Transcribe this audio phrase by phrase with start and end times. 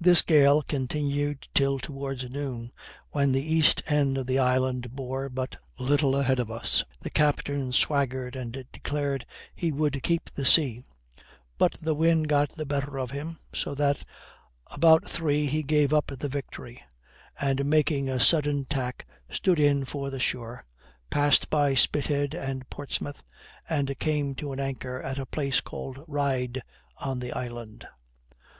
[0.00, 2.72] This gale continued till towards noon;
[3.10, 6.82] when the east end of the island bore but little ahead of us.
[7.00, 10.82] The captain swaggered and declared he would keep the sea;
[11.58, 14.02] but the wind got the better of him, so that
[14.66, 16.82] about three he gave up the victory,
[17.38, 20.64] and making a sudden tack stood in for the shore,
[21.08, 23.22] passed by Spithead and Portsmouth,
[23.68, 26.64] and came to an anchor at a place called Ryde
[26.96, 27.86] on the island.